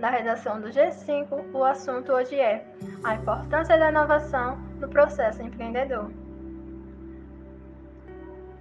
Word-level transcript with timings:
Na 0.00 0.08
redação 0.08 0.58
do 0.58 0.68
G5, 0.68 1.52
o 1.52 1.62
assunto 1.62 2.10
hoje 2.10 2.34
é 2.34 2.64
a 3.04 3.16
importância 3.16 3.78
da 3.78 3.90
inovação 3.90 4.56
no 4.80 4.88
processo 4.88 5.42
empreendedor. 5.42 6.10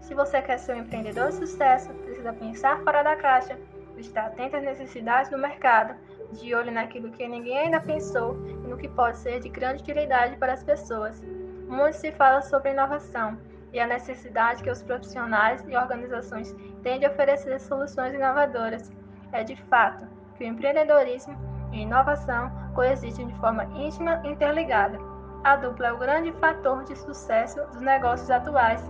Se 0.02 0.14
você 0.14 0.42
quer 0.42 0.58
ser 0.58 0.76
um 0.76 0.80
empreendedor 0.80 1.30
de 1.30 1.36
sucesso, 1.36 1.94
precisa 1.94 2.34
pensar 2.34 2.84
fora 2.84 3.04
da 3.04 3.16
caixa, 3.16 3.58
estar 3.98 4.26
atento 4.26 4.58
às 4.58 4.64
necessidades 4.64 5.32
do 5.32 5.38
mercado, 5.38 5.96
de 6.34 6.54
olho 6.54 6.73
naquilo 6.73 7.10
que 7.10 7.25
ninguém 7.25 7.58
ainda 7.58 7.80
pensou 7.80 8.36
e 8.46 8.68
no 8.68 8.76
que 8.76 8.90
pode 8.90 9.18
ser 9.20 9.40
de 9.40 9.48
grande 9.48 9.82
utilidade 9.82 10.36
para 10.36 10.52
as 10.52 10.64
pessoas. 10.64 11.24
Muito 11.70 11.96
se 11.96 12.12
fala 12.12 12.42
sobre 12.42 12.71
inovação 12.71 13.40
e 13.71 13.80
a 13.80 13.88
necessidade 13.88 14.62
que 14.62 14.70
os 14.70 14.84
profissionais 14.84 15.66
e 15.70 15.78
organizações 15.78 16.54
têm 16.84 17.00
de 17.00 17.08
oferecer 17.08 17.62
soluções 17.62 18.14
inovadoras. 18.14 18.92
É 19.32 19.42
de 19.42 19.56
fato 19.56 20.19
que 20.40 20.46
o 20.46 20.48
empreendedorismo 20.48 21.38
e 21.74 21.82
inovação 21.82 22.50
coexistem 22.73 23.27
de 23.27 23.36
forma 23.36 23.66
íntima 23.76 24.22
e 24.23 24.30
interligada. 24.30 24.98
A 25.44 25.58
dupla 25.58 25.88
é 25.88 25.94
o 25.94 25.98
grande 25.98 26.32
fator 26.34 26.84
de 26.86 26.96
sucesso 26.96 27.62
dos 27.68 27.82
negócios 27.82 28.32
atuais. 28.32 28.82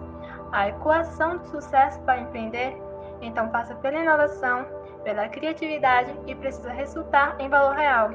A 0.52 0.70
equação 0.70 1.38
de 1.38 1.48
sucesso 1.48 2.00
para 2.02 2.22
empreender 2.22 2.78
então 3.22 3.50
passa 3.50 3.76
pela 3.76 4.00
inovação, 4.00 4.66
pela 5.04 5.28
criatividade 5.28 6.16
e 6.28 6.36
precisa 6.36 6.72
resultar 6.72 7.36
em 7.40 7.50
valor 7.50 7.76
real. 7.76 8.12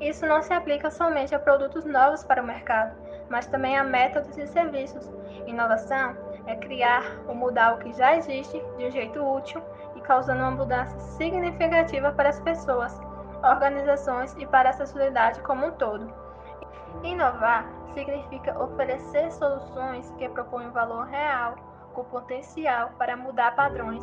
Isso 0.00 0.26
não 0.26 0.42
se 0.42 0.52
aplica 0.52 0.90
somente 0.90 1.34
a 1.34 1.38
produtos 1.38 1.84
novos 1.84 2.22
para 2.22 2.42
o 2.42 2.46
mercado, 2.46 2.94
mas 3.28 3.46
também 3.46 3.76
a 3.76 3.84
métodos 3.84 4.36
e 4.36 4.46
serviços. 4.46 5.10
Inovação 5.46 6.16
é 6.46 6.56
criar 6.56 7.04
ou 7.26 7.34
mudar 7.34 7.74
o 7.74 7.78
que 7.78 7.92
já 7.92 8.16
existe 8.16 8.62
de 8.76 8.86
um 8.86 8.90
jeito 8.90 9.22
útil 9.22 9.62
causando 10.04 10.40
uma 10.40 10.50
mudança 10.50 10.98
significativa 11.16 12.12
para 12.12 12.28
as 12.28 12.40
pessoas, 12.40 12.98
organizações 13.42 14.34
e 14.38 14.46
para 14.46 14.70
a 14.70 14.72
sociedade 14.72 15.40
como 15.40 15.66
um 15.66 15.72
todo. 15.72 16.12
Inovar 17.02 17.66
significa 17.92 18.58
oferecer 18.62 19.32
soluções 19.32 20.10
que 20.18 20.28
propõem 20.28 20.70
valor 20.70 21.06
real, 21.06 21.56
com 21.92 22.04
potencial 22.04 22.90
para 22.98 23.16
mudar 23.16 23.54
padrões, 23.54 24.02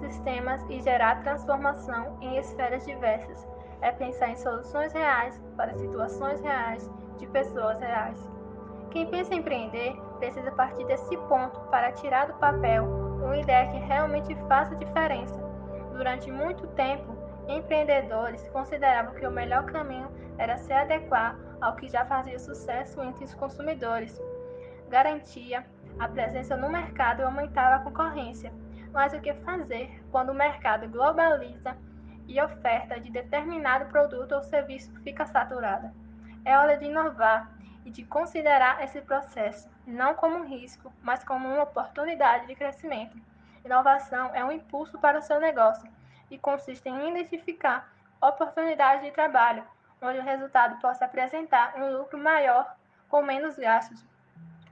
sistemas 0.00 0.62
e 0.68 0.80
gerar 0.80 1.22
transformação 1.22 2.16
em 2.20 2.36
esferas 2.38 2.84
diversas. 2.84 3.46
É 3.80 3.90
pensar 3.90 4.28
em 4.28 4.36
soluções 4.36 4.92
reais 4.92 5.40
para 5.56 5.74
situações 5.74 6.40
reais 6.40 6.88
de 7.18 7.26
pessoas 7.26 7.78
reais. 7.80 8.31
Quem 8.92 9.06
pensa 9.06 9.34
em 9.34 9.38
empreender 9.38 9.96
precisa 10.18 10.52
partir 10.52 10.84
desse 10.84 11.16
ponto 11.16 11.58
para 11.70 11.92
tirar 11.92 12.26
do 12.26 12.34
papel 12.34 12.84
uma 13.24 13.38
ideia 13.38 13.70
que 13.70 13.78
realmente 13.78 14.34
faça 14.46 14.76
diferença. 14.76 15.40
Durante 15.92 16.30
muito 16.30 16.66
tempo, 16.68 17.16
empreendedores 17.48 18.46
consideravam 18.50 19.14
que 19.14 19.26
o 19.26 19.30
melhor 19.30 19.64
caminho 19.64 20.10
era 20.36 20.58
se 20.58 20.74
adequar 20.74 21.38
ao 21.58 21.74
que 21.74 21.88
já 21.88 22.04
fazia 22.04 22.38
sucesso 22.38 23.00
entre 23.00 23.24
os 23.24 23.32
consumidores. 23.34 24.20
Garantia 24.90 25.64
a 25.98 26.06
presença 26.06 26.54
no 26.54 26.68
mercado 26.68 27.20
e 27.20 27.24
aumentava 27.24 27.76
a 27.76 27.84
concorrência. 27.84 28.52
Mas 28.92 29.14
o 29.14 29.20
que 29.20 29.32
fazer 29.36 30.04
quando 30.10 30.32
o 30.32 30.34
mercado 30.34 30.86
globaliza 30.86 31.74
e 32.28 32.38
a 32.38 32.44
oferta 32.44 33.00
de 33.00 33.10
determinado 33.10 33.86
produto 33.86 34.32
ou 34.32 34.42
serviço 34.42 34.94
fica 35.00 35.24
saturada? 35.24 35.94
É 36.44 36.58
hora 36.58 36.76
de 36.76 36.84
inovar 36.84 37.61
e 37.84 37.90
de 37.90 38.04
considerar 38.04 38.82
esse 38.82 39.00
processo 39.00 39.68
não 39.86 40.14
como 40.14 40.36
um 40.36 40.46
risco, 40.46 40.92
mas 41.02 41.24
como 41.24 41.48
uma 41.48 41.62
oportunidade 41.62 42.46
de 42.46 42.54
crescimento. 42.54 43.16
Inovação 43.64 44.34
é 44.34 44.44
um 44.44 44.52
impulso 44.52 44.98
para 44.98 45.18
o 45.18 45.22
seu 45.22 45.40
negócio 45.40 45.90
e 46.30 46.38
consiste 46.38 46.88
em 46.88 47.10
identificar 47.10 47.92
oportunidades 48.20 49.04
de 49.04 49.10
trabalho 49.10 49.64
onde 50.00 50.18
o 50.18 50.22
resultado 50.22 50.80
possa 50.80 51.04
apresentar 51.04 51.76
um 51.76 51.96
lucro 51.96 52.18
maior 52.18 52.76
com 53.08 53.22
menos 53.22 53.56
gastos. 53.56 54.04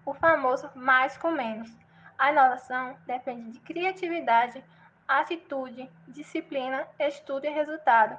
O 0.05 0.13
famoso 0.13 0.71
mais 0.75 1.17
com 1.17 1.31
menos. 1.31 1.71
A 2.19 2.33
inovação 2.33 2.97
depende 3.07 3.53
de 3.53 3.61
criatividade, 3.61 4.63
atitude, 5.07 5.89
disciplina, 6.09 6.87
estudo 6.99 7.47
e 7.47 7.51
resultado 7.51 8.19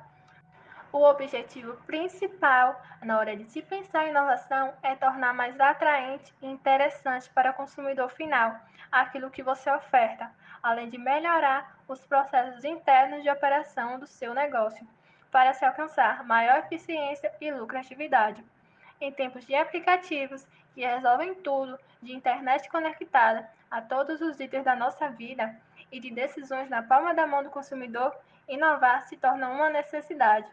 o 0.93 1.03
objetivo 1.03 1.75
principal 1.85 2.81
na 3.01 3.17
hora 3.17 3.35
de 3.35 3.45
se 3.45 3.61
pensar 3.61 4.05
em 4.05 4.09
inovação 4.09 4.73
é 4.83 4.95
tornar 4.95 5.33
mais 5.33 5.59
atraente 5.59 6.33
e 6.41 6.47
interessante 6.47 7.29
para 7.29 7.51
o 7.51 7.53
consumidor 7.53 8.09
final 8.09 8.55
aquilo 8.91 9.31
que 9.31 9.41
você 9.41 9.71
oferta, 9.71 10.29
além 10.61 10.89
de 10.89 10.97
melhorar 10.97 11.77
os 11.87 12.05
processos 12.05 12.65
internos 12.65 13.23
de 13.23 13.29
operação 13.29 13.99
do 13.99 14.05
seu 14.05 14.33
negócio, 14.33 14.85
para 15.31 15.53
se 15.53 15.63
alcançar 15.63 16.25
maior 16.25 16.59
eficiência 16.59 17.31
e 17.39 17.49
lucratividade. 17.51 18.43
Em 18.99 19.11
tempos 19.11 19.45
de 19.45 19.55
aplicativos 19.55 20.45
que 20.73 20.85
resolvem 20.85 21.33
tudo, 21.35 21.79
de 22.01 22.13
internet 22.13 22.69
conectada 22.69 23.49
a 23.69 23.81
todos 23.81 24.19
os 24.19 24.39
itens 24.39 24.65
da 24.65 24.75
nossa 24.75 25.07
vida 25.09 25.55
e 25.89 25.99
de 25.99 26.11
decisões 26.11 26.69
na 26.69 26.83
palma 26.83 27.13
da 27.13 27.25
mão 27.25 27.43
do 27.43 27.49
consumidor, 27.49 28.13
inovar 28.47 29.07
se 29.07 29.15
torna 29.15 29.49
uma 29.49 29.69
necessidade. 29.69 30.49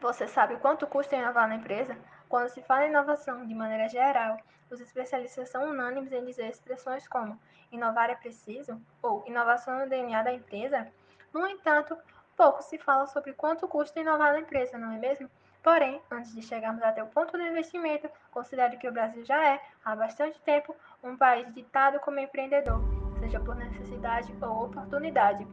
Você 0.00 0.28
sabe 0.28 0.56
quanto 0.56 0.86
custa 0.86 1.16
inovar 1.16 1.48
na 1.48 1.56
empresa? 1.56 1.96
Quando 2.28 2.48
se 2.48 2.62
fala 2.62 2.86
em 2.86 2.90
inovação 2.90 3.46
de 3.46 3.54
maneira 3.54 3.88
geral, 3.88 4.36
os 4.70 4.80
especialistas 4.80 5.48
são 5.48 5.70
unânimes 5.70 6.12
em 6.12 6.24
dizer 6.24 6.48
expressões 6.48 7.08
como 7.08 7.40
inovar 7.72 8.10
é 8.10 8.14
preciso 8.14 8.80
ou 9.02 9.24
inovação 9.26 9.78
no 9.78 9.88
DNA 9.88 10.22
da 10.22 10.32
empresa. 10.32 10.86
No 11.32 11.46
entanto, 11.46 11.96
pouco 12.36 12.62
se 12.62 12.78
fala 12.78 13.06
sobre 13.06 13.32
quanto 13.32 13.66
custa 13.66 14.00
inovar 14.00 14.32
na 14.32 14.40
empresa, 14.40 14.76
não 14.76 14.92
é 14.92 14.98
mesmo? 14.98 15.30
Porém, 15.62 16.00
antes 16.10 16.32
de 16.32 16.42
chegarmos 16.42 16.82
até 16.82 17.02
o 17.02 17.08
ponto 17.08 17.32
do 17.32 17.42
investimento, 17.42 18.08
considere 18.30 18.76
que 18.76 18.88
o 18.88 18.92
Brasil 18.92 19.24
já 19.24 19.44
é, 19.44 19.60
há 19.84 19.96
bastante 19.96 20.40
tempo, 20.42 20.76
um 21.02 21.16
país 21.16 21.52
ditado 21.54 21.98
como 22.00 22.20
empreendedor, 22.20 22.80
seja 23.18 23.40
por 23.40 23.56
necessidade 23.56 24.32
ou 24.40 24.66
oportunidade. 24.66 25.46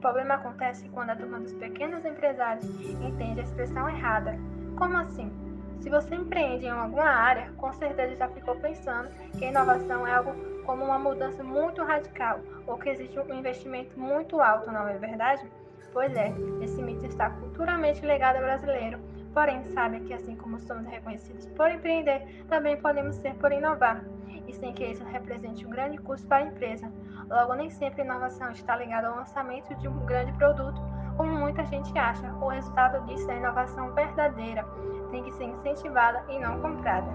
O 0.00 0.08
problema 0.10 0.36
acontece 0.36 0.88
quando 0.88 1.10
a 1.10 1.14
turma 1.14 1.38
dos 1.40 1.52
pequenos 1.52 2.06
empresários 2.06 2.64
entende 3.02 3.40
a 3.40 3.42
expressão 3.42 3.86
errada. 3.86 4.34
Como 4.74 4.96
assim? 4.96 5.30
Se 5.78 5.90
você 5.90 6.14
empreende 6.14 6.64
em 6.64 6.70
alguma 6.70 7.04
área, 7.04 7.52
com 7.58 7.70
certeza 7.74 8.16
já 8.16 8.26
ficou 8.28 8.56
pensando 8.56 9.10
que 9.38 9.44
inovação 9.44 10.06
é 10.06 10.14
algo 10.14 10.32
como 10.64 10.86
uma 10.86 10.98
mudança 10.98 11.44
muito 11.44 11.84
radical 11.84 12.40
ou 12.66 12.78
que 12.78 12.88
existe 12.88 13.20
um 13.20 13.34
investimento 13.34 14.00
muito 14.00 14.40
alto, 14.40 14.72
não 14.72 14.88
é 14.88 14.96
verdade? 14.96 15.46
Pois 15.92 16.16
é, 16.16 16.32
esse 16.62 16.82
mito 16.82 17.04
está 17.04 17.28
culturalmente 17.28 18.00
ligado 18.00 18.36
ao 18.36 18.42
brasileiro, 18.42 18.98
porém 19.34 19.62
sabe 19.74 20.00
que 20.00 20.14
assim 20.14 20.34
como 20.34 20.58
somos 20.60 20.86
reconhecidos 20.86 21.44
por 21.48 21.70
empreender, 21.70 22.42
também 22.48 22.78
podemos 22.78 23.16
ser 23.16 23.34
por 23.34 23.52
inovar 23.52 24.02
e 24.48 24.54
sem 24.54 24.72
que 24.72 24.86
isso 24.86 25.04
represente 25.04 25.66
um 25.66 25.70
grande 25.70 25.98
custo 25.98 26.26
para 26.26 26.38
a 26.38 26.46
empresa. 26.46 26.90
Logo, 27.30 27.54
nem 27.54 27.70
sempre 27.70 28.02
a 28.02 28.04
inovação 28.04 28.50
está 28.50 28.74
ligada 28.74 29.06
ao 29.06 29.14
lançamento 29.14 29.72
de 29.76 29.86
um 29.86 30.04
grande 30.04 30.32
produto, 30.32 30.82
como 31.16 31.30
muita 31.30 31.64
gente 31.64 31.96
acha. 31.96 32.26
O 32.40 32.48
resultado 32.48 33.06
disso 33.06 33.30
é 33.30 33.34
a 33.34 33.36
inovação 33.36 33.92
verdadeira, 33.92 34.66
tem 35.12 35.22
que 35.22 35.32
ser 35.34 35.44
incentivada 35.44 36.24
e 36.28 36.40
não 36.40 36.60
comprada. 36.60 37.08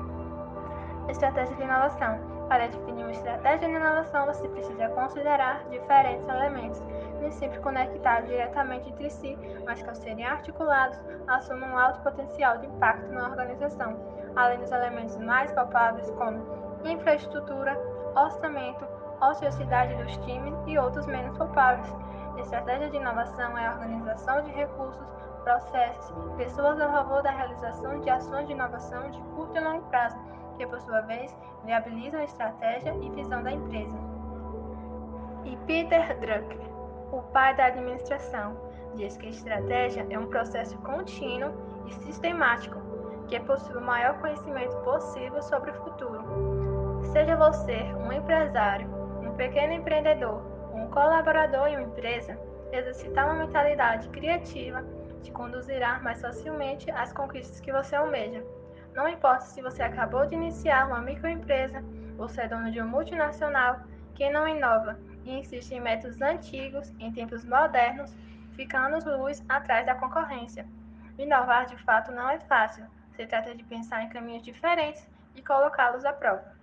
Estratégia 1.09 1.53
de 1.57 1.63
inovação. 1.63 2.33
Para 2.47 2.67
definir 2.67 3.03
uma 3.03 3.11
estratégia 3.11 3.67
de 3.67 3.75
inovação, 3.75 4.25
você 4.27 4.47
precisa 4.47 4.87
considerar 4.89 5.67
diferentes 5.69 6.25
elementos, 6.29 6.81
nem 7.19 7.31
sempre 7.31 7.59
conectados 7.59 8.29
diretamente 8.29 8.89
entre 8.89 9.09
si, 9.09 9.37
mas 9.65 9.81
que 9.81 9.89
ao 9.89 9.95
serem 9.95 10.25
articulados, 10.25 10.97
assumam 11.27 11.71
um 11.71 11.77
alto 11.77 11.99
potencial 12.01 12.59
de 12.59 12.67
impacto 12.67 13.11
na 13.11 13.27
organização, 13.27 13.97
além 14.35 14.59
dos 14.59 14.71
elementos 14.71 15.17
mais 15.17 15.51
palpáveis 15.51 16.09
como 16.11 16.45
infraestrutura, 16.85 17.75
orçamento, 18.15 18.94
ociosidade 19.21 19.95
dos 19.95 20.17
times 20.17 20.53
e 20.65 20.77
outros 20.77 21.05
menos 21.05 21.37
palpáveis. 21.37 21.93
Estratégia 22.37 22.89
de 22.89 22.97
inovação 22.97 23.57
é 23.57 23.67
a 23.67 23.71
organização 23.71 24.41
de 24.41 24.51
recursos, 24.51 25.05
processos, 25.43 26.13
pessoas 26.37 26.79
a 26.81 26.91
favor 26.91 27.23
da 27.23 27.31
realização 27.31 27.99
de 28.01 28.09
ações 28.09 28.47
de 28.47 28.53
inovação 28.53 29.09
de 29.09 29.19
curto 29.35 29.55
e 29.55 29.59
longo 29.59 29.83
prazo, 29.89 30.17
que 30.57 30.65
por 30.67 30.81
sua 30.81 31.01
vez 31.01 31.35
viabilizam 31.63 32.19
a 32.19 32.23
estratégia 32.23 32.95
e 33.01 33.09
visão 33.11 33.43
da 33.43 33.51
empresa. 33.51 33.97
E 35.45 35.55
Peter 35.67 36.19
Drucker, 36.19 36.59
o 37.11 37.21
pai 37.31 37.55
da 37.55 37.65
administração, 37.65 38.57
diz 38.95 39.15
que 39.17 39.29
estratégia 39.29 40.05
é 40.09 40.17
um 40.17 40.27
processo 40.27 40.77
contínuo 40.79 41.53
e 41.85 41.93
sistemático 41.93 42.81
que 43.27 43.39
possui 43.41 43.75
o 43.75 43.81
maior 43.81 44.19
conhecimento 44.19 44.75
possível 44.77 45.41
sobre 45.41 45.71
o 45.71 45.83
futuro 45.83 46.75
Seja 47.11 47.35
você 47.37 47.83
um 47.95 48.11
empresário, 48.11 48.89
um 49.35 49.37
pequeno 49.37 49.73
empreendedor, 49.73 50.41
um 50.73 50.89
colaborador 50.89 51.67
em 51.67 51.75
uma 51.75 51.83
empresa, 51.83 52.39
exercitar 52.71 53.25
uma 53.25 53.45
mentalidade 53.45 54.07
criativa 54.07 54.81
te 55.21 55.29
conduzirá 55.29 55.99
mais 55.99 56.21
facilmente 56.21 56.89
às 56.91 57.11
conquistas 57.11 57.59
que 57.59 57.69
você 57.69 57.97
almeja. 57.97 58.41
Não 58.93 59.09
importa 59.09 59.41
se 59.41 59.61
você 59.61 59.83
acabou 59.83 60.25
de 60.25 60.35
iniciar 60.35 60.87
uma 60.87 61.01
microempresa 61.01 61.83
ou 62.17 62.29
se 62.29 62.39
é 62.39 62.47
dono 62.47 62.71
de 62.71 62.79
uma 62.79 62.87
multinacional, 62.87 63.81
quem 64.13 64.31
não 64.31 64.47
inova 64.47 64.97
e 65.25 65.37
insiste 65.37 65.73
em 65.73 65.81
métodos 65.81 66.21
antigos 66.21 66.89
em 66.97 67.11
tempos 67.11 67.43
modernos, 67.43 68.15
fica 68.55 68.79
anos-luz 68.79 69.43
atrás 69.49 69.85
da 69.85 69.95
concorrência. 69.95 70.65
Inovar 71.17 71.65
de 71.65 71.75
fato 71.83 72.09
não 72.09 72.29
é 72.29 72.39
fácil. 72.39 72.85
Se 73.17 73.27
trata 73.27 73.53
de 73.53 73.65
pensar 73.65 74.01
em 74.01 74.09
caminhos 74.09 74.43
diferentes 74.43 75.05
e 75.35 75.41
colocá-los 75.41 76.05
à 76.05 76.13
prova. 76.13 76.54